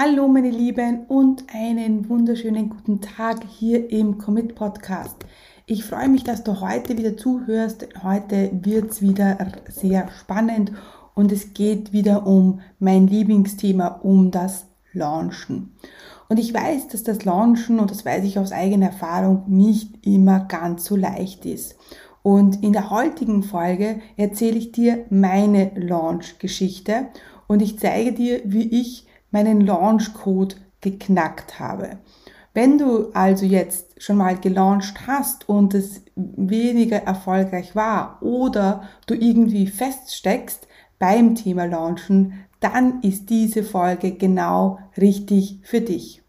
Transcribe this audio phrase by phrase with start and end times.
[0.00, 5.16] Hallo meine Lieben und einen wunderschönen guten Tag hier im Commit Podcast.
[5.66, 7.84] Ich freue mich, dass du heute wieder zuhörst.
[8.04, 9.36] Heute wird es wieder
[9.68, 10.70] sehr spannend
[11.16, 15.72] und es geht wieder um mein Lieblingsthema, um das Launchen.
[16.28, 20.38] Und ich weiß, dass das Launchen, und das weiß ich aus eigener Erfahrung, nicht immer
[20.44, 21.76] ganz so leicht ist.
[22.22, 27.08] Und in der heutigen Folge erzähle ich dir meine Launch-Geschichte
[27.48, 31.98] und ich zeige dir, wie ich meinen Launch-Code geknackt habe.
[32.54, 39.14] Wenn du also jetzt schon mal gelauncht hast und es weniger erfolgreich war oder du
[39.14, 40.66] irgendwie feststeckst
[40.98, 46.22] beim Thema Launchen, dann ist diese Folge genau richtig für dich.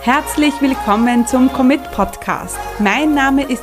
[0.00, 2.58] Herzlich willkommen zum Commit Podcast.
[2.78, 3.62] Mein Name ist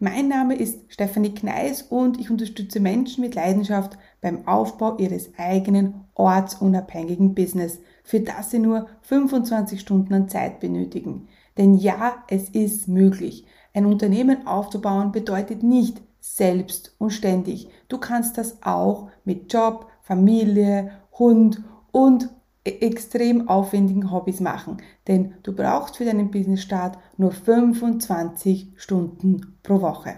[0.00, 6.04] Mein Name ist Stefanie Kneis und ich unterstütze Menschen mit Leidenschaft beim Aufbau ihres eigenen
[6.14, 11.26] ortsunabhängigen Business, für das sie nur 25 Stunden an Zeit benötigen.
[11.56, 13.44] Denn ja, es ist möglich.
[13.74, 17.68] Ein Unternehmen aufzubauen bedeutet nicht selbst und ständig.
[17.88, 22.30] Du kannst das auch mit Job, Familie, Hund und
[22.68, 30.16] extrem aufwendigen Hobbys machen, denn du brauchst für deinen Businessstart nur 25 Stunden pro Woche.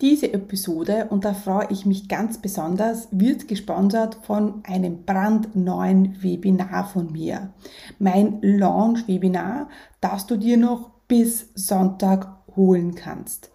[0.00, 6.86] Diese Episode, und da freue ich mich ganz besonders, wird gesponsert von einem brandneuen Webinar
[6.86, 7.52] von mir.
[7.98, 9.68] Mein Launch-Webinar,
[10.00, 13.50] das du dir noch bis Sonntag holen kannst.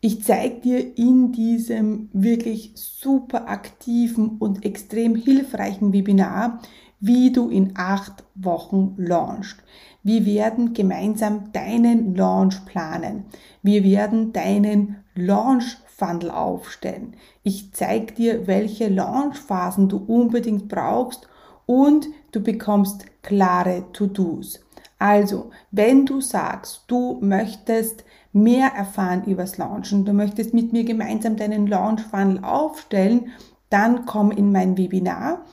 [0.00, 6.60] Ich zeige dir in diesem wirklich super aktiven und extrem hilfreichen Webinar,
[7.00, 9.56] wie du in acht Wochen launchst.
[10.02, 13.24] Wir werden gemeinsam deinen Launch planen.
[13.62, 17.14] Wir werden deinen Launch Funnel aufstellen.
[17.42, 21.28] Ich zeige dir, welche Launchphasen du unbedingt brauchst
[21.66, 24.60] und du bekommst klare To-Dos.
[24.98, 31.36] Also, wenn du sagst, du möchtest mehr erfahren übers Launchen, du möchtest mit mir gemeinsam
[31.36, 33.28] deinen Launch Funnel aufstellen,
[33.70, 35.44] dann komm in mein Webinar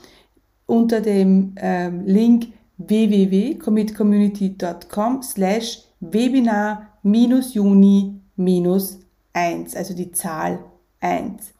[0.72, 9.00] unter dem ähm, Link www.commitcommunity.com slash webinar minus juni minus
[9.34, 10.60] 1, also die Zahl
[11.02, 11.54] 1.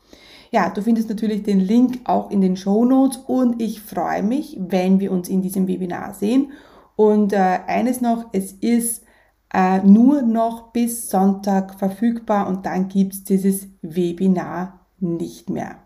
[0.52, 4.58] Ja, du findest natürlich den Link auch in den Show Notes und ich freue mich,
[4.58, 6.54] wenn wir uns in diesem Webinar sehen.
[6.96, 9.04] Und äh, eines noch, es ist
[9.54, 15.81] äh, nur noch bis Sonntag verfügbar und dann gibt es dieses Webinar nicht mehr.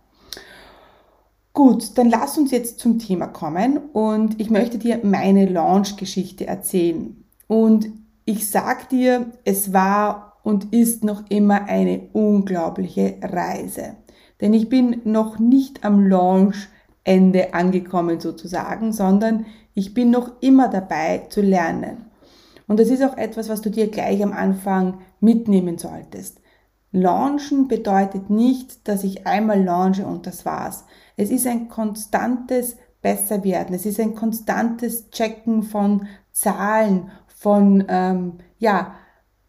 [1.56, 7.24] Gut, dann lass uns jetzt zum Thema kommen und ich möchte dir meine Launch-Geschichte erzählen.
[7.48, 7.88] Und
[8.26, 13.96] ich sag dir, es war und ist noch immer eine unglaubliche Reise.
[14.42, 21.28] Denn ich bin noch nicht am Launch-Ende angekommen sozusagen, sondern ich bin noch immer dabei
[21.30, 22.08] zu lernen.
[22.68, 26.42] Und das ist auch etwas, was du dir gleich am Anfang mitnehmen solltest.
[26.92, 30.84] Launchen bedeutet nicht, dass ich einmal launche und das war's.
[31.18, 33.76] Es ist ein konstantes Besserwerden.
[33.76, 38.96] Es ist ein konstantes Checken von Zahlen, von ähm, ja,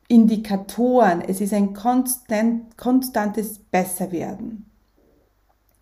[0.08, 1.22] Indikatoren.
[1.26, 4.70] Es ist ein konstant, konstantes Besserwerden.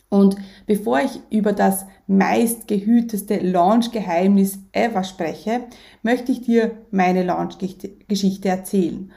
[0.08, 0.36] Und
[0.66, 5.62] bevor ich über das meistgehüteste Launch-Geheimnis ever spreche,
[6.02, 9.10] möchte ich dir meine Launch-Geschichte erzählen.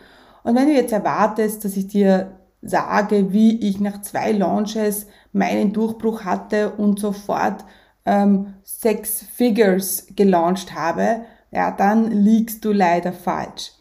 [0.43, 5.73] Und wenn du jetzt erwartest, dass ich dir sage, wie ich nach zwei Launches meinen
[5.73, 7.65] Durchbruch hatte und sofort
[8.05, 13.71] ähm, Six Figures gelauncht habe, ja, dann liegst du leider falsch.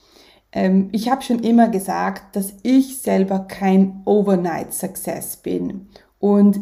[0.53, 5.89] Ähm, ich habe schon immer gesagt, dass ich selber kein Overnight Success bin.
[6.19, 6.61] Und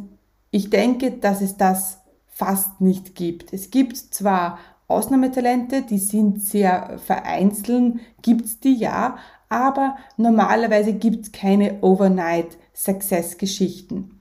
[0.51, 3.53] ich denke, dass es das fast nicht gibt.
[3.53, 9.17] Es gibt zwar Ausnahmetalente, die sind sehr vereinzelt, gibt's die ja,
[9.55, 14.21] aber normalerweise gibt es keine Overnight Success Geschichten.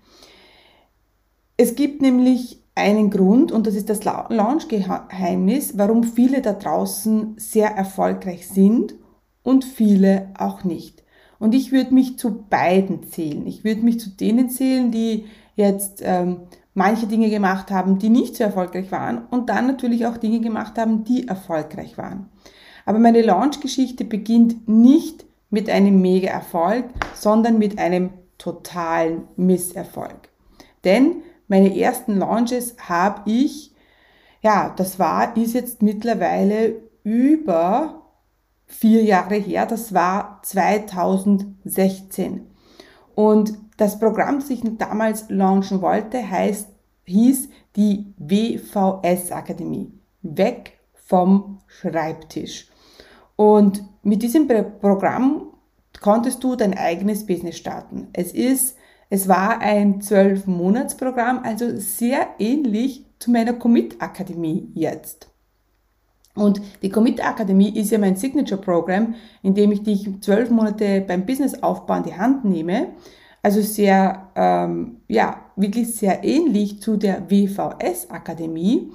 [1.57, 7.69] Es gibt nämlich einen Grund und das ist das Launch-Geheimnis, warum viele da draußen sehr
[7.69, 8.95] erfolgreich sind
[9.44, 11.03] und viele auch nicht.
[11.39, 13.45] Und ich würde mich zu beiden zählen.
[13.47, 15.25] Ich würde mich zu denen zählen, die
[15.56, 16.41] jetzt ähm,
[16.74, 20.77] manche Dinge gemacht haben, die nicht so erfolgreich waren und dann natürlich auch Dinge gemacht
[20.77, 22.30] haben, die erfolgreich waren.
[22.85, 30.30] Aber meine Launch-Geschichte beginnt nicht mit einem Mega-Erfolg, sondern mit einem totalen Misserfolg.
[30.83, 33.74] Denn meine ersten Launches habe ich,
[34.41, 38.01] ja, das war, ist jetzt mittlerweile über
[38.65, 42.47] vier Jahre her, das war 2016.
[43.15, 46.68] Und das Programm, das ich damals launchen wollte, heißt,
[47.06, 49.91] hieß die WVS Akademie.
[50.21, 52.68] Weg vom Schreibtisch.
[53.35, 55.47] Und mit diesem Programm
[56.01, 58.07] konntest du dein eigenes Business starten.
[58.13, 58.77] Es ist,
[59.09, 65.30] es war ein zwölf Monatsprogramm, also sehr ähnlich zu meiner Commit Akademie jetzt.
[66.35, 69.13] Und die Commit Akademie ist ja mein Signature Program,
[69.44, 72.88] in dem ich dich zwölf Monate beim Businessaufbau in die Hand nehme.
[73.44, 78.91] Also sehr, ähm, ja, wirklich sehr ähnlich zu der WVS Akademie.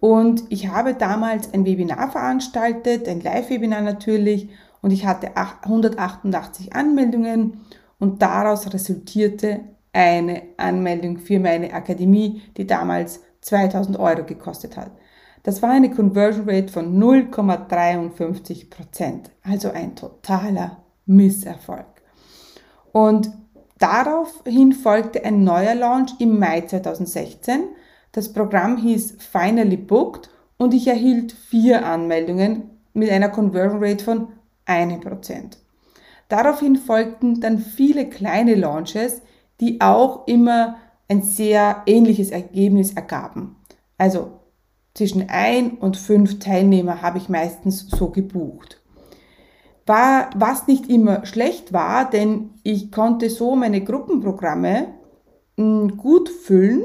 [0.00, 4.48] Und ich habe damals ein Webinar veranstaltet, ein Live-Webinar natürlich,
[4.82, 7.60] und ich hatte 188 Anmeldungen
[7.98, 9.60] und daraus resultierte
[9.92, 14.90] eine Anmeldung für meine Akademie, die damals 2000 Euro gekostet hat.
[15.42, 21.86] Das war eine Conversion Rate von 0,53 Prozent, also ein totaler Misserfolg.
[22.92, 23.30] Und
[23.78, 27.64] daraufhin folgte ein neuer Launch im Mai 2016.
[28.12, 34.28] Das Programm hieß Finally Booked und ich erhielt vier Anmeldungen mit einer Conversion Rate von
[34.66, 35.56] 1%.
[36.28, 39.22] Daraufhin folgten dann viele kleine Launches,
[39.60, 40.76] die auch immer
[41.08, 43.56] ein sehr ähnliches Ergebnis ergaben.
[43.98, 44.40] Also
[44.94, 48.80] zwischen ein und fünf Teilnehmer habe ich meistens so gebucht.
[49.86, 54.88] War, was nicht immer schlecht war, denn ich konnte so meine Gruppenprogramme
[55.56, 56.84] hm, gut füllen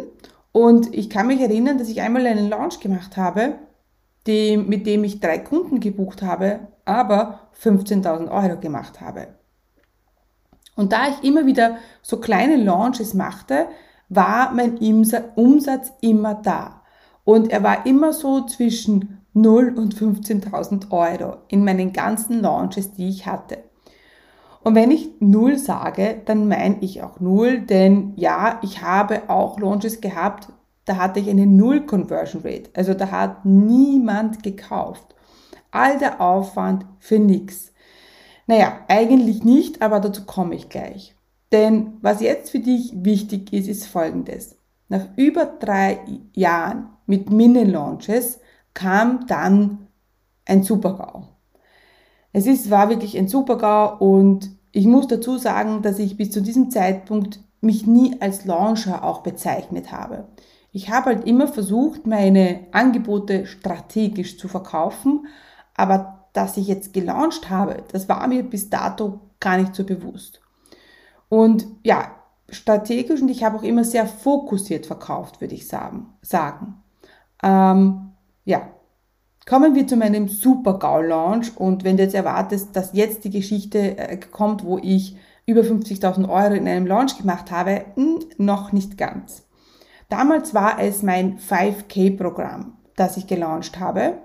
[0.55, 3.55] und ich kann mich erinnern, dass ich einmal einen Launch gemacht habe,
[4.25, 9.27] die, mit dem ich drei Kunden gebucht habe, aber 15.000 Euro gemacht habe.
[10.77, 13.67] Und da ich immer wieder so kleine Launches machte,
[14.07, 14.77] war mein
[15.35, 16.83] Umsatz immer da.
[17.25, 23.09] Und er war immer so zwischen 0 und 15.000 Euro in meinen ganzen Launches, die
[23.09, 23.57] ich hatte.
[24.65, 29.59] Und wenn ich 0 sage, dann meine ich auch 0, denn ja, ich habe auch
[29.59, 30.47] Launches gehabt,
[30.85, 32.71] da hatte ich eine Null Conversion Rate.
[32.73, 35.13] Also da hat niemand gekauft.
[35.69, 37.73] All der Aufwand für nichts.
[38.47, 41.15] Naja, eigentlich nicht, aber dazu komme ich gleich.
[41.51, 44.57] Denn was jetzt für dich wichtig ist, ist folgendes.
[44.89, 45.99] Nach über drei
[46.33, 48.39] Jahren mit Mini-Launches
[48.73, 49.89] kam dann
[50.43, 51.27] ein Supergau.
[52.33, 56.41] Es ist, war wirklich ein Supergau und ich muss dazu sagen, dass ich bis zu
[56.41, 60.27] diesem Zeitpunkt mich nie als Launcher auch bezeichnet habe.
[60.73, 65.27] Ich habe halt immer versucht, meine Angebote strategisch zu verkaufen,
[65.75, 70.41] aber dass ich jetzt gelauncht habe, das war mir bis dato gar nicht so bewusst.
[71.29, 72.11] Und ja,
[72.49, 76.17] strategisch und ich habe auch immer sehr fokussiert verkauft, würde ich sagen.
[77.41, 78.11] Ähm,
[78.43, 78.71] ja,
[79.45, 84.17] kommen wir zu meinem Super-GAU-Launch und wenn du jetzt erwartest, dass jetzt die Geschichte äh,
[84.17, 89.43] kommt, wo ich über 50.000 Euro in einem Launch gemacht habe, hm, noch nicht ganz.
[90.09, 94.17] Damals war es mein 5K-Programm, das ich gelauncht habe.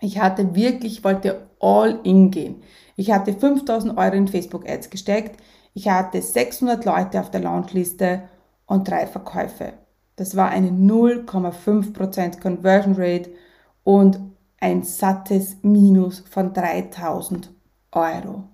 [0.00, 2.62] Ich hatte wirklich, wollte all in gehen.
[2.96, 5.40] Ich hatte 5000 Euro in Facebook Ads gesteckt.
[5.74, 8.22] Ich hatte 600 Leute auf der Launchliste
[8.66, 9.74] und drei Verkäufe.
[10.16, 13.30] Das war eine 0,5% Conversion Rate
[13.88, 14.20] und
[14.60, 17.50] ein sattes Minus von 3000
[17.92, 18.44] Euro.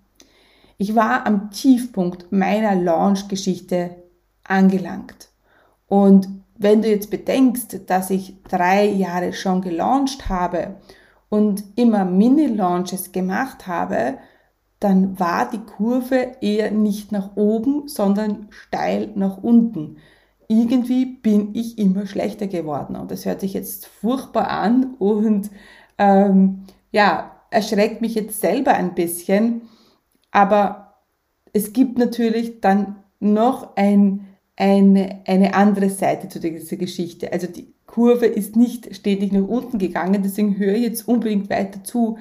[0.79, 3.97] Ich war am Tiefpunkt meiner Launch-Geschichte
[4.45, 5.31] angelangt.
[5.89, 10.77] Und wenn du jetzt bedenkst, dass ich drei Jahre schon gelauncht habe
[11.31, 14.19] und immer Mini-Launches gemacht habe,
[14.79, 19.97] dann war die Kurve eher nicht nach oben, sondern steil nach unten.
[20.61, 25.51] Irgendwie bin ich immer schlechter geworden und das hört sich jetzt furchtbar an und
[25.99, 29.63] ähm, ja, erschreckt mich jetzt selber ein bisschen,
[30.31, 30.95] aber
[31.53, 37.33] es gibt natürlich dann noch ein, eine, eine andere Seite zu dieser Geschichte.
[37.33, 42.19] Also die Kurve ist nicht stetig nach unten gegangen, deswegen höre jetzt unbedingt weiter zu,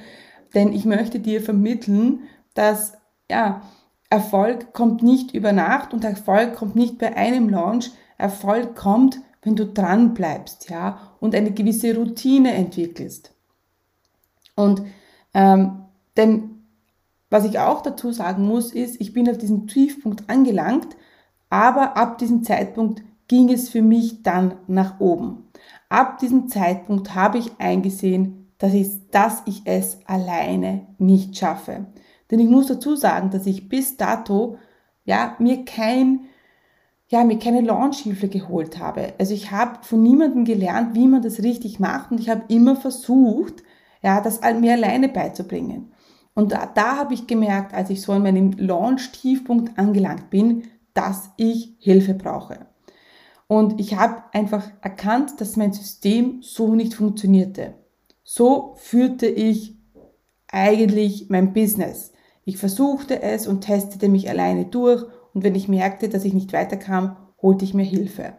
[0.55, 2.21] denn ich möchte dir vermitteln,
[2.55, 2.93] dass
[3.29, 3.61] ja,
[4.09, 7.91] Erfolg kommt nicht über Nacht und Erfolg kommt nicht bei einem Launch.
[8.17, 13.33] Erfolg kommt, wenn du dran bleibst, ja, und eine gewisse Routine entwickelst.
[14.55, 14.83] Und
[15.33, 16.53] ähm, denn
[17.29, 20.95] was ich auch dazu sagen muss, ist, ich bin auf diesem Tiefpunkt angelangt,
[21.49, 25.49] aber ab diesem Zeitpunkt ging es für mich dann nach oben.
[25.89, 31.87] Ab diesem Zeitpunkt habe ich eingesehen, dass ich, dass ich es alleine nicht schaffe.
[32.29, 34.57] Denn ich muss dazu sagen, dass ich bis dato
[35.05, 36.21] ja, mir kein
[37.13, 39.13] ja, mir keine Launchhilfe geholt habe.
[39.19, 42.75] Also ich habe von niemandem gelernt, wie man das richtig macht und ich habe immer
[42.75, 43.61] versucht,
[44.01, 45.91] ja, das mir alleine beizubringen.
[46.33, 50.63] Und da, da habe ich gemerkt, als ich so an meinem Launch-Tiefpunkt angelangt bin,
[50.95, 52.65] dass ich Hilfe brauche.
[53.45, 57.75] Und ich habe einfach erkannt, dass mein System so nicht funktionierte.
[58.23, 59.77] So führte ich
[60.47, 62.11] eigentlich mein Business.
[62.43, 66.53] Ich versuchte es und testete mich alleine durch und wenn ich merkte, dass ich nicht
[66.53, 68.33] weiterkam, holte ich mir Hilfe.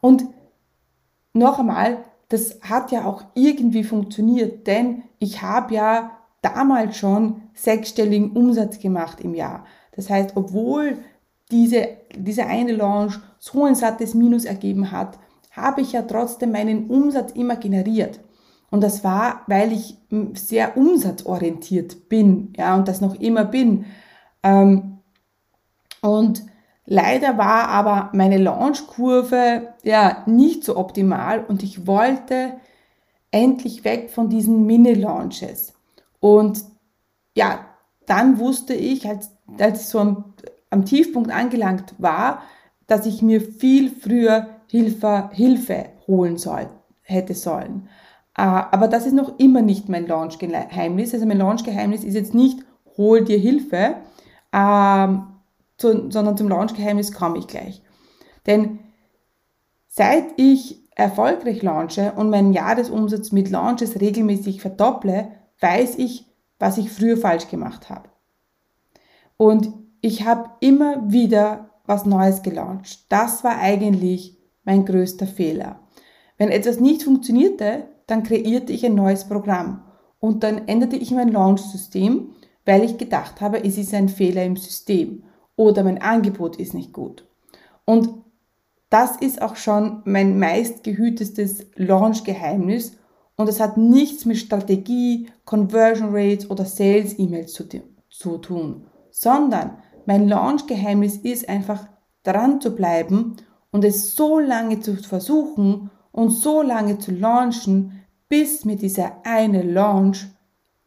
[0.00, 0.24] Und
[1.32, 8.32] noch einmal, das hat ja auch irgendwie funktioniert, denn ich habe ja damals schon sechsstelligen
[8.32, 9.64] Umsatz gemacht im Jahr.
[9.92, 10.98] Das heißt, obwohl
[11.50, 15.18] diese, diese eine Launch so ein sattes Minus ergeben hat,
[15.50, 18.20] habe ich ja trotzdem meinen Umsatz immer generiert.
[18.70, 19.96] Und das war, weil ich
[20.34, 23.84] sehr umsatzorientiert bin, ja, und das noch immer bin.
[24.44, 24.89] Ähm,
[26.02, 26.42] und
[26.86, 32.54] leider war aber meine Launchkurve ja nicht so optimal und ich wollte
[33.30, 35.74] endlich weg von diesen Mini-Launches.
[36.18, 36.64] Und
[37.36, 37.66] ja,
[38.06, 40.34] dann wusste ich, als, als ich so am,
[40.70, 42.42] am Tiefpunkt angelangt war,
[42.86, 46.68] dass ich mir viel früher Hilfe, Hilfe holen soll,
[47.02, 47.88] hätte sollen.
[48.36, 51.14] Äh, aber das ist noch immer nicht mein Launchgeheimnis.
[51.14, 52.60] Also mein Launchgeheimnis ist jetzt nicht,
[52.96, 53.96] hol dir Hilfe,
[54.52, 55.26] ähm,
[55.80, 57.82] zu, sondern zum Launchgeheimnis komme ich gleich.
[58.46, 58.80] Denn
[59.88, 65.28] seit ich erfolgreich launche und meinen Jahresumsatz mit Launches regelmäßig verdopple,
[65.60, 66.26] weiß ich,
[66.58, 68.10] was ich früher falsch gemacht habe.
[69.36, 69.72] Und
[70.02, 73.06] ich habe immer wieder was Neues gelauncht.
[73.08, 75.80] Das war eigentlich mein größter Fehler.
[76.36, 79.84] Wenn etwas nicht funktionierte, dann kreierte ich ein neues Programm
[80.18, 82.34] und dann änderte ich mein Launch-System,
[82.66, 85.24] weil ich gedacht habe, es ist ein Fehler im System
[85.60, 87.28] oder mein Angebot ist nicht gut.
[87.84, 88.08] Und
[88.88, 92.96] das ist auch schon mein meistgehütestes Launch-Geheimnis
[93.36, 97.68] und es hat nichts mit Strategie, Conversion Rates oder Sales-E-Mails zu,
[98.08, 99.76] zu tun, sondern
[100.06, 101.86] mein Launch-Geheimnis ist einfach
[102.22, 103.36] dran zu bleiben
[103.70, 108.00] und es so lange zu versuchen und so lange zu launchen,
[108.30, 110.26] bis mir dieser eine Launch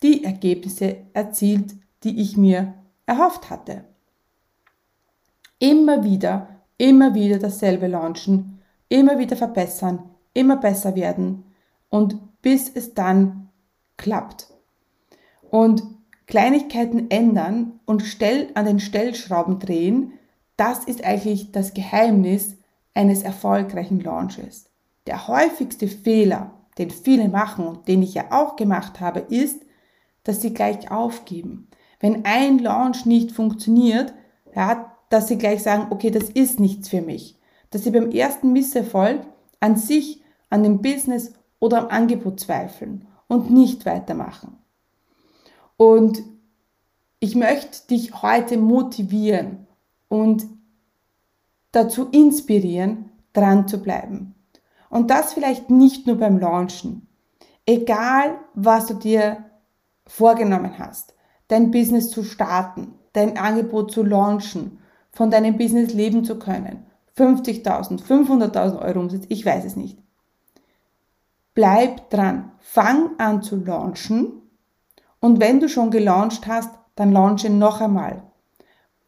[0.01, 2.74] die Ergebnisse erzielt, die ich mir
[3.06, 3.93] erhofft hatte.
[5.63, 11.46] Immer wieder, immer wieder dasselbe launchen, immer wieder verbessern, immer besser werden
[11.88, 13.48] und bis es dann
[13.96, 14.50] klappt.
[15.50, 15.84] Und
[16.27, 20.12] Kleinigkeiten ändern und Stell, an den Stellschrauben drehen,
[20.58, 22.58] das ist eigentlich das Geheimnis
[22.93, 24.70] eines erfolgreichen Launches.
[25.08, 29.62] Der häufigste Fehler, den viele machen und den ich ja auch gemacht habe, ist,
[30.25, 31.70] dass sie gleich aufgeben.
[32.01, 34.13] Wenn ein Launch nicht funktioniert,
[34.53, 37.39] ja, dass sie gleich sagen, okay, das ist nichts für mich.
[37.70, 39.22] Dass sie beim ersten Misserfolg
[39.60, 44.58] an sich, an dem Business oder am Angebot zweifeln und nicht weitermachen.
[45.77, 46.24] Und
[47.20, 49.67] ich möchte dich heute motivieren
[50.08, 50.48] und
[51.72, 54.34] dazu inspirieren, dran zu bleiben.
[54.89, 57.08] Und das vielleicht nicht nur beim Launchen.
[57.67, 59.46] Egal, was du dir
[60.08, 61.13] vorgenommen hast,
[61.50, 64.79] dein Business zu starten, dein Angebot zu launchen
[65.13, 66.86] von deinem Business leben zu können.
[67.17, 70.00] 50.000, 500.000 Euro Umsatz, ich weiß es nicht.
[71.53, 72.51] Bleib dran.
[72.60, 74.41] Fang an zu launchen.
[75.20, 78.24] Und wenn du schon gelauncht hast, dann launche noch einmal.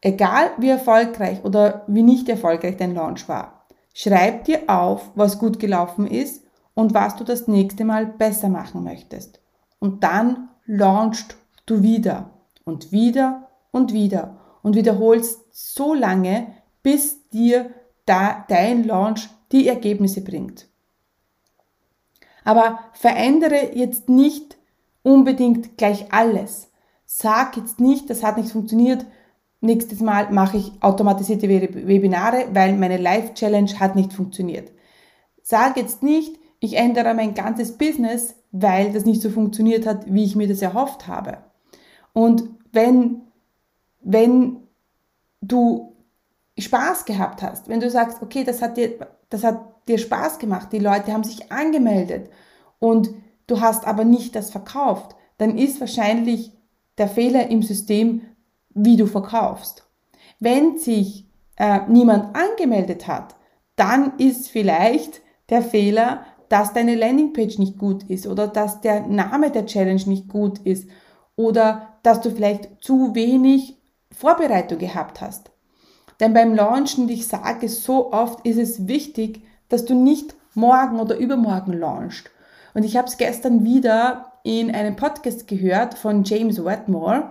[0.00, 3.66] Egal wie erfolgreich oder wie nicht erfolgreich dein Launch war.
[3.92, 6.44] Schreib dir auf, was gut gelaufen ist
[6.74, 9.40] und was du das nächste Mal besser machen möchtest.
[9.80, 12.30] Und dann launchst du wieder
[12.64, 16.48] und wieder und wieder und wiederholst so lange,
[16.82, 17.70] bis dir
[18.04, 20.68] da dein Launch die Ergebnisse bringt.
[22.44, 24.58] Aber verändere jetzt nicht
[25.02, 26.70] unbedingt gleich alles.
[27.06, 29.06] Sag jetzt nicht, das hat nicht funktioniert,
[29.60, 34.70] nächstes Mal mache ich automatisierte Webinare, weil meine Live-Challenge hat nicht funktioniert.
[35.42, 40.24] Sag jetzt nicht, ich ändere mein ganzes Business, weil das nicht so funktioniert hat, wie
[40.24, 41.38] ich mir das erhofft habe.
[42.12, 43.22] Und wenn
[44.08, 44.65] wenn
[45.40, 45.96] du
[46.58, 50.72] Spaß gehabt hast, wenn du sagst, okay, das hat dir, das hat dir Spaß gemacht,
[50.72, 52.30] die Leute haben sich angemeldet
[52.78, 53.10] und
[53.46, 56.52] du hast aber nicht das verkauft, dann ist wahrscheinlich
[56.98, 58.22] der Fehler im System,
[58.70, 59.86] wie du verkaufst.
[60.40, 63.36] Wenn sich äh, niemand angemeldet hat,
[63.76, 69.50] dann ist vielleicht der Fehler, dass deine Landingpage nicht gut ist oder dass der Name
[69.50, 70.88] der Challenge nicht gut ist
[71.36, 73.76] oder dass du vielleicht zu wenig
[74.10, 75.50] Vorbereitung gehabt hast.
[76.20, 80.98] Denn beim Launchen, ich sage es so oft, ist es wichtig, dass du nicht morgen
[80.98, 82.30] oder übermorgen launchst.
[82.74, 87.24] Und ich habe es gestern wieder in einem Podcast gehört von James Wetmore.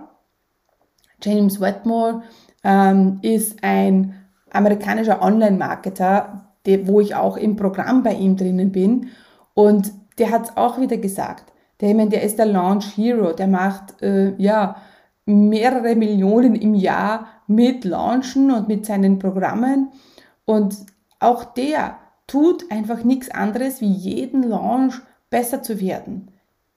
[1.22, 2.22] James Wetmore
[2.62, 4.14] ähm, ist ein
[4.50, 6.52] amerikanischer Online-Marketer,
[6.84, 9.10] wo ich auch im Programm bei ihm drinnen bin.
[9.54, 11.52] Und der hat es auch wieder gesagt.
[11.80, 14.76] Der, der ist der Launch Hero, der macht äh, ja
[15.26, 19.90] mehrere Millionen im Jahr mit Launchen und mit seinen Programmen.
[20.44, 20.76] Und
[21.18, 26.30] auch der tut einfach nichts anderes, wie jeden Launch besser zu werden.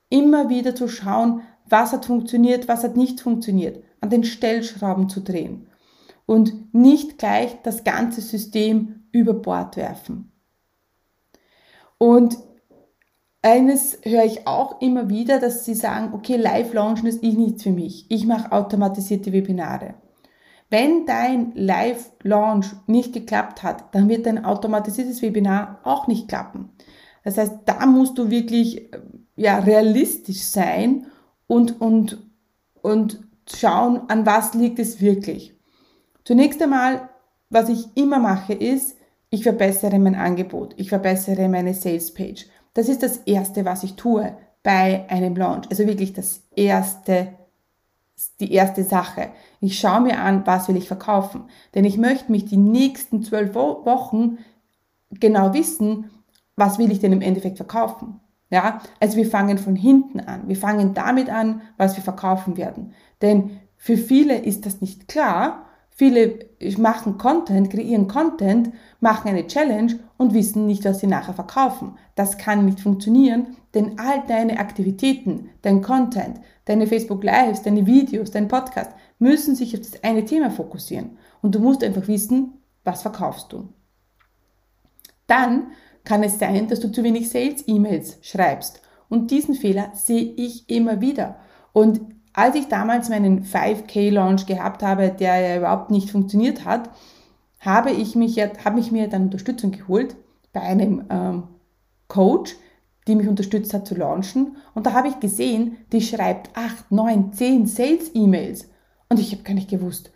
[0.09, 5.21] Immer wieder zu schauen, was hat funktioniert, was hat nicht funktioniert, an den Stellschrauben zu
[5.21, 5.67] drehen
[6.25, 10.31] und nicht gleich das ganze System über Bord werfen.
[11.97, 12.37] Und
[13.41, 17.71] eines höre ich auch immer wieder, dass sie sagen, okay, Live-Launchen ist eh nichts für
[17.71, 18.05] mich.
[18.09, 19.95] Ich mache automatisierte Webinare.
[20.69, 26.69] Wenn dein Live-Launch nicht geklappt hat, dann wird dein automatisiertes Webinar auch nicht klappen.
[27.23, 28.91] Das heißt, da musst du wirklich
[29.35, 31.07] ja, realistisch sein
[31.47, 32.19] und, und,
[32.81, 35.55] und schauen, an was liegt es wirklich.
[36.23, 37.09] Zunächst einmal,
[37.49, 38.95] was ich immer mache, ist,
[39.31, 42.45] ich verbessere mein Angebot, ich verbessere meine Sales Page.
[42.73, 45.67] Das ist das Erste, was ich tue bei einem Launch.
[45.69, 47.33] Also wirklich das Erste,
[48.39, 49.29] die erste Sache.
[49.61, 51.45] Ich schaue mir an, was will ich verkaufen.
[51.75, 54.37] Denn ich möchte mich die nächsten zwölf Wochen
[55.11, 56.09] genau wissen,
[56.55, 58.19] was will ich denn im Endeffekt verkaufen.
[58.51, 60.47] Ja, also wir fangen von hinten an.
[60.47, 62.93] Wir fangen damit an, was wir verkaufen werden.
[63.21, 65.68] Denn für viele ist das nicht klar
[65.99, 66.45] Viele
[66.77, 71.97] machen Content, kreieren Content, machen eine Challenge und wissen nicht, was sie nachher verkaufen.
[72.15, 78.31] Das kann nicht funktionieren, denn all deine Aktivitäten, dein Content, deine Facebook Lives, deine Videos,
[78.31, 81.17] dein Podcast müssen sich auf das eine Thema fokussieren.
[81.41, 82.53] Und du musst einfach wissen,
[82.85, 83.67] was verkaufst du.
[85.27, 85.73] Dann
[86.05, 88.81] kann es sein, dass du zu wenig Sales-E-Mails schreibst.
[89.09, 91.41] Und diesen Fehler sehe ich immer wieder.
[91.73, 91.99] Und
[92.33, 96.89] als ich damals meinen 5K-Launch gehabt habe, der ja überhaupt nicht funktioniert hat,
[97.59, 100.15] habe ich mich, habe ich mir dann Unterstützung geholt
[100.53, 101.43] bei einem ähm,
[102.07, 102.55] Coach,
[103.07, 104.57] die mich unterstützt hat zu launchen.
[104.73, 108.69] Und da habe ich gesehen, die schreibt 8, 9, 10 Sales-E-Mails.
[109.09, 110.11] Und ich habe gar nicht gewusst,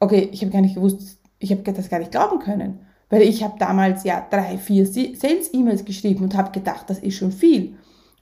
[0.00, 2.80] okay, ich habe gar nicht gewusst, ich habe das gar nicht glauben können.
[3.08, 7.32] Weil ich habe damals ja drei, vier Sales-E-Mails geschrieben und habe gedacht, das ist schon
[7.32, 7.76] viel.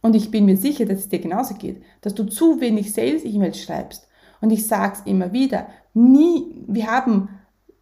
[0.05, 3.59] Und ich bin mir sicher, dass es dir genauso geht, dass du zu wenig Sales-E-Mails
[3.59, 4.07] schreibst.
[4.43, 7.31] Und ich sage es immer wieder, nie, wir haben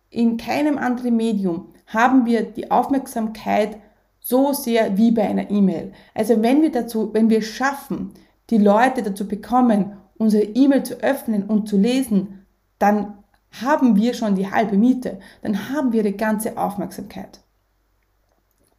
[0.09, 3.77] in keinem anderen Medium, haben wir die Aufmerksamkeit
[4.21, 5.95] so sehr wie bei einer E-Mail.
[6.15, 8.13] Also wenn wir dazu, wenn wir schaffen,
[8.51, 12.47] die Leute dazu bekommen, unsere E-Mail zu öffnen und zu lesen,
[12.79, 13.19] dann
[13.61, 17.41] haben wir schon die halbe Miete, dann haben wir die ganze Aufmerksamkeit.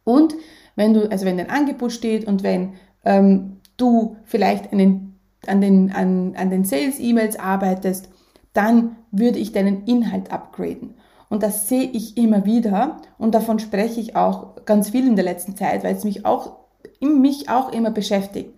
[0.02, 0.34] Und
[0.76, 2.72] wenn du, also wenn dein Angebot steht und wenn
[3.04, 8.08] ähm, du vielleicht an den, an den, an, an den Sales-E-Mails arbeitest,
[8.52, 10.94] dann würde ich deinen Inhalt upgraden.
[11.28, 15.24] Und das sehe ich immer wieder und davon spreche ich auch ganz viel in der
[15.24, 16.58] letzten Zeit, weil es mich auch,
[17.00, 18.54] mich auch immer beschäftigt.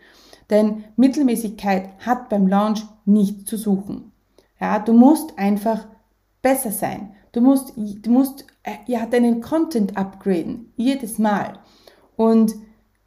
[0.50, 4.12] Denn Mittelmäßigkeit hat beim Launch nicht zu suchen.
[4.60, 5.86] Ja, du musst einfach
[6.42, 7.14] besser sein.
[7.32, 11.58] Du musst, du musst äh, ja, deinen Content upgraden, jedes Mal.
[12.16, 12.54] Und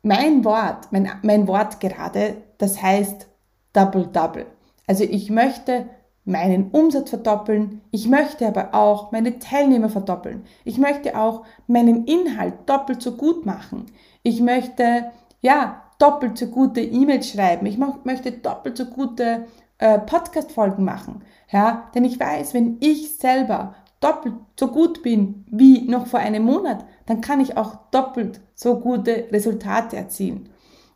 [0.01, 3.27] mein Wort, mein, mein Wort gerade, das heißt
[3.73, 4.45] Double Double.
[4.88, 5.88] Also ich möchte
[6.25, 10.45] meinen Umsatz verdoppeln, ich möchte aber auch meine Teilnehmer verdoppeln.
[10.63, 13.88] Ich möchte auch meinen Inhalt doppelt so gut machen.
[14.23, 17.65] Ich möchte, ja, doppelt so gute E-Mails schreiben.
[17.65, 19.47] Ich möchte doppelt so gute
[19.79, 21.23] äh, Podcast-Folgen machen.
[21.51, 26.43] Ja, denn ich weiß, wenn ich selber doppelt so gut bin wie noch vor einem
[26.43, 30.49] Monat, dann kann ich auch doppelt so gute Resultate erzielen.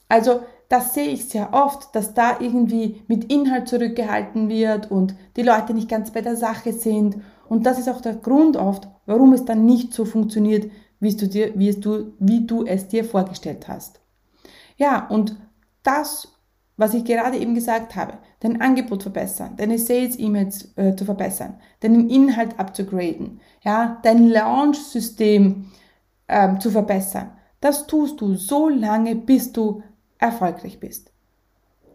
[0.07, 5.43] Also das sehe ich sehr oft, dass da irgendwie mit Inhalt zurückgehalten wird und die
[5.43, 7.17] Leute nicht ganz bei der Sache sind.
[7.47, 11.27] Und das ist auch der Grund oft, warum es dann nicht so funktioniert, wie du,
[11.27, 13.99] dir, wie, du, wie du es dir vorgestellt hast.
[14.77, 15.35] Ja, und
[15.83, 16.33] das
[16.77, 22.09] was ich gerade eben gesagt habe, dein Angebot verbessern, deine Sales-E-Mails äh, zu verbessern, deinen
[22.09, 25.65] Inhalt abzugraden, ja, dein Launch-System
[26.27, 27.31] ähm, zu verbessern.
[27.61, 29.83] Das tust du so lange, bis du
[30.17, 31.11] erfolgreich bist.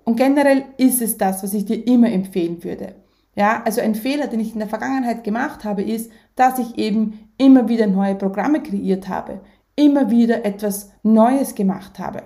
[0.05, 2.95] Und generell ist es das, was ich dir immer empfehlen würde.
[3.35, 7.31] Ja, also ein Fehler, den ich in der Vergangenheit gemacht habe, ist, dass ich eben
[7.37, 9.41] immer wieder neue Programme kreiert habe,
[9.77, 12.23] immer wieder etwas Neues gemacht habe.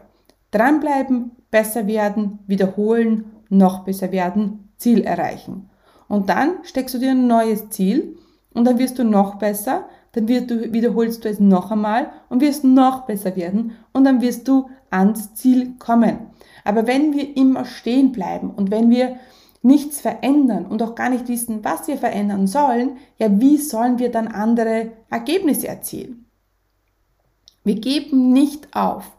[0.53, 5.71] Dranbleiben, besser werden, wiederholen, noch besser werden, Ziel erreichen.
[6.09, 8.17] Und dann steckst du dir ein neues Ziel
[8.55, 12.65] und dann wirst du noch besser, dann du, wiederholst du es noch einmal und wirst
[12.65, 16.19] noch besser werden und dann wirst du ans Ziel kommen.
[16.65, 19.17] Aber wenn wir immer stehen bleiben und wenn wir
[19.63, 24.11] nichts verändern und auch gar nicht wissen, was wir verändern sollen, ja, wie sollen wir
[24.11, 26.27] dann andere Ergebnisse erzielen?
[27.65, 29.13] Wir geben nicht auf,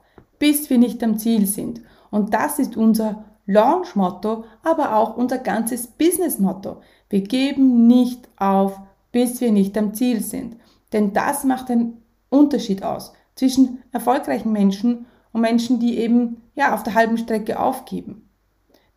[0.43, 1.79] bis wir nicht am Ziel sind.
[2.11, 6.81] Und das ist unser Launch-Motto, aber auch unser ganzes Business-Motto.
[7.09, 8.77] Wir geben nicht auf,
[9.13, 10.57] bis wir nicht am Ziel sind.
[10.91, 16.83] Denn das macht einen Unterschied aus zwischen erfolgreichen Menschen und Menschen, die eben ja auf
[16.83, 18.27] der halben Strecke aufgeben.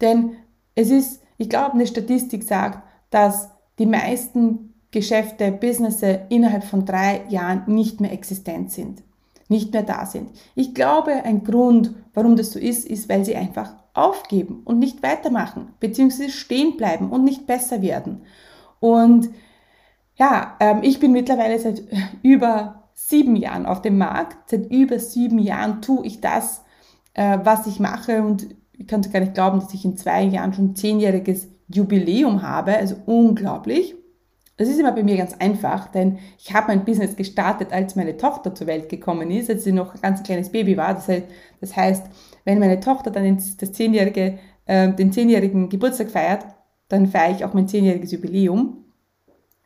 [0.00, 0.32] Denn
[0.74, 7.24] es ist, ich glaube, eine Statistik sagt, dass die meisten Geschäfte, Businesses innerhalb von drei
[7.28, 9.04] Jahren nicht mehr existent sind,
[9.48, 10.30] nicht mehr da sind.
[10.54, 15.02] Ich glaube, ein Grund, warum das so ist, ist, weil sie einfach aufgeben und nicht
[15.02, 18.22] weitermachen, beziehungsweise stehen bleiben und nicht besser werden.
[18.80, 19.30] Und
[20.16, 21.82] ja, ähm, ich bin mittlerweile seit
[22.22, 24.50] über sieben Jahren auf dem Markt.
[24.50, 26.64] Seit über sieben Jahren tue ich das,
[27.14, 30.52] äh, was ich mache und ich kann gar nicht glauben, dass ich in zwei Jahren
[30.52, 32.76] schon zehnjähriges Jubiläum habe.
[32.76, 33.94] Also unglaublich.
[34.56, 38.16] Das ist immer bei mir ganz einfach, denn ich habe mein Business gestartet, als meine
[38.16, 40.94] Tochter zur Welt gekommen ist, als sie noch ein ganz kleines Baby war.
[40.94, 42.06] Das heißt,
[42.44, 46.46] wenn meine Tochter dann das zehnjährige, äh, den zehnjährigen Geburtstag feiert,
[46.88, 48.84] dann feiere ich auch mein zehnjähriges Jubiläum.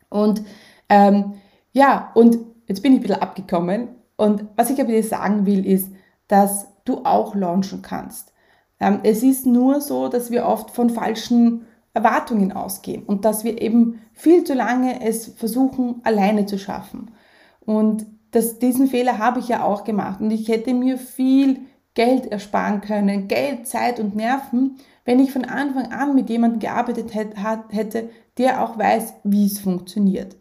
[0.09, 0.43] Und
[0.89, 1.35] ähm,
[1.71, 3.89] ja, und jetzt bin ich ein bisschen abgekommen.
[4.17, 5.89] Und was ich aber dir sagen will, ist,
[6.27, 8.33] dass du auch launchen kannst.
[8.79, 13.61] Ähm, es ist nur so, dass wir oft von falschen Erwartungen ausgehen und dass wir
[13.61, 17.11] eben viel zu lange es versuchen, alleine zu schaffen.
[17.59, 21.59] Und das, diesen Fehler habe ich ja auch gemacht und ich hätte mir viel
[21.93, 27.13] Geld ersparen können, Geld, Zeit und Nerven, wenn ich von Anfang an mit jemandem gearbeitet
[27.13, 30.37] hätte, der auch weiß, wie es funktioniert.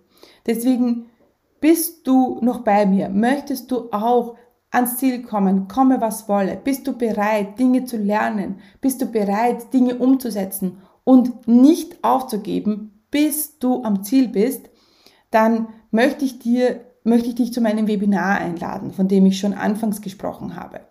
[0.47, 1.07] Deswegen
[1.61, 3.09] bist du noch bei mir?
[3.09, 4.37] Möchtest du auch
[4.71, 6.57] ans Ziel kommen, komme was wolle?
[6.63, 8.61] Bist du bereit, Dinge zu lernen?
[8.81, 10.79] Bist du bereit, Dinge umzusetzen
[11.11, 14.71] und nicht aufzugeben, bis du am Ziel bist?
[15.33, 19.53] Dann möchte ich dir, möchte ich dich zu meinem Webinar einladen, von dem ich schon
[19.53, 20.83] anfangs gesprochen habe.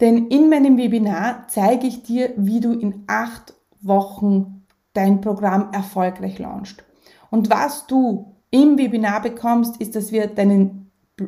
[0.00, 6.40] Denn in meinem Webinar zeige ich dir, wie du in acht Wochen dein Programm erfolgreich
[6.40, 6.82] launchst.
[7.30, 10.79] Und was du im Webinar bekommst, ist, dass wir deinen,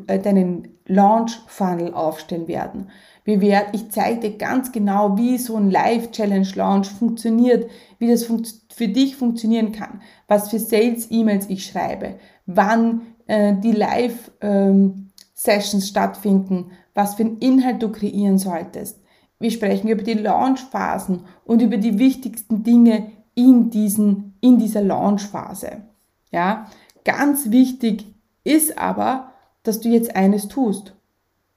[0.07, 2.91] deinen Launch Funnel aufstellen werden.
[3.25, 8.89] Ich zeige dir ganz genau, wie so ein Live Challenge Launch funktioniert, wie das für
[8.89, 15.89] dich funktionieren kann, was für Sales E-Mails ich schreibe, wann äh, die Live ähm, Sessions
[15.89, 19.01] stattfinden, was für einen Inhalt du kreieren solltest.
[19.39, 25.83] Wir sprechen über die Launchphasen und über die wichtigsten Dinge in, diesen, in dieser Launchphase.
[26.31, 26.67] Ja,
[27.05, 28.07] ganz wichtig
[28.45, 29.32] ist aber,
[29.63, 30.95] dass du jetzt eines tust.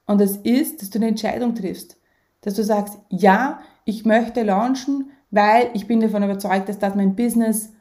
[0.06, 1.98] Und das ist, dass du eine Entscheidung triffst.
[2.40, 7.16] Dass du sagst, ja, ich möchte launchen, weil ich bin davon überzeugt, dass das mein
[7.16, 7.72] Business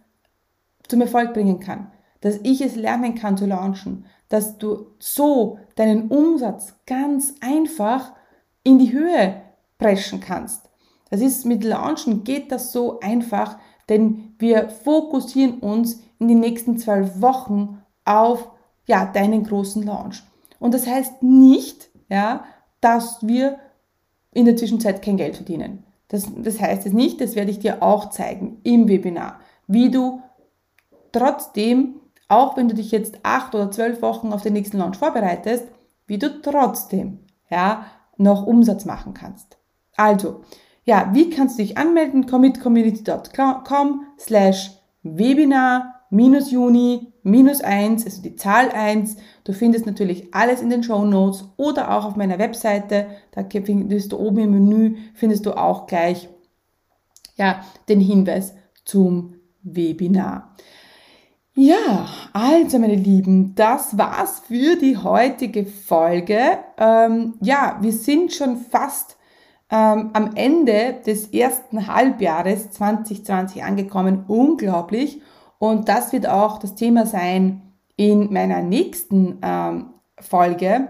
[0.88, 1.92] zum Erfolg bringen kann.
[2.22, 8.14] Dass ich es lernen kann zu launchen dass du so deinen Umsatz ganz einfach
[8.64, 9.42] in die Höhe
[9.78, 10.70] preschen kannst.
[11.10, 13.58] Das ist mit Launchen geht das so einfach,
[13.90, 18.50] denn wir fokussieren uns in den nächsten zwölf Wochen auf
[18.86, 20.24] ja, deinen großen Launch.
[20.60, 22.46] Und das heißt nicht, ja,
[22.82, 23.60] dass wir
[24.32, 25.84] in der Zwischenzeit kein Geld verdienen.
[26.08, 30.22] Das, das heißt es nicht, das werde ich dir auch zeigen im Webinar, wie du
[31.12, 31.96] trotzdem
[32.28, 35.68] auch wenn du dich jetzt acht oder zwölf Wochen auf den nächsten Launch vorbereitest,
[36.08, 37.20] wie du trotzdem
[37.50, 37.86] ja,
[38.18, 39.58] noch Umsatz machen kannst.
[39.96, 40.42] Also,
[40.84, 42.26] ja, wie kannst du dich anmelden?
[42.26, 44.72] commitcommunity.com slash
[45.04, 49.18] Webinar minus Juni minus eins, also die Zahl eins.
[49.44, 53.08] Du findest natürlich alles in den Show Notes oder auch auf meiner Webseite.
[53.32, 56.30] Da findest du oben im Menü, findest du auch gleich
[57.36, 58.54] ja, den Hinweis
[58.86, 60.56] zum Webinar.
[61.58, 66.60] Ja, also meine Lieben, das war's für die heutige Folge.
[66.78, 69.18] Ähm, ja, wir sind schon fast
[69.72, 74.26] ähm, am Ende des ersten Halbjahres 2020 angekommen.
[74.28, 75.22] Unglaublich.
[75.66, 77.64] Und das wird auch das Thema sein
[77.98, 80.90] in meiner nächsten ähm, Folge,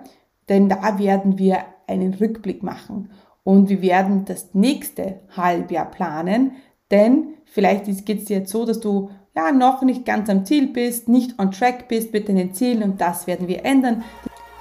[0.49, 3.09] denn da werden wir einen Rückblick machen
[3.45, 6.57] und wir werden das nächste Halbjahr planen,
[6.91, 10.67] denn vielleicht geht es dir jetzt so, dass du ja, noch nicht ganz am Ziel
[10.67, 14.03] bist, nicht on track bist mit deinen Zielen und das werden wir ändern.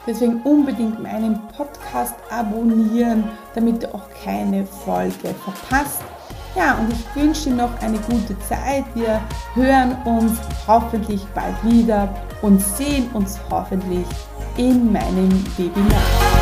[0.07, 3.25] Deswegen unbedingt meinen Podcast abonnieren,
[3.57, 6.05] damit du auch keine Folge verpasst.
[6.55, 8.85] Ja, und ich wünsche dir noch eine gute Zeit.
[8.95, 9.21] Wir
[9.55, 12.09] hören uns hoffentlich bald wieder
[12.43, 14.07] und sehen uns hoffentlich
[14.57, 16.34] in meinem Webinar.